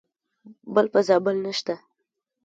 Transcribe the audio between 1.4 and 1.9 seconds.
نشته.